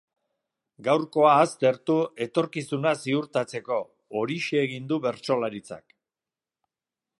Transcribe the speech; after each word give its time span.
Gaurkoa 0.85 1.33
aztertu 1.41 1.97
etorkizuna 2.27 2.95
ziurtatzeko, 3.03 3.79
horixe 4.21 4.59
egin 4.63 4.91
du 4.93 5.01
bertsolaritzak. 5.07 5.97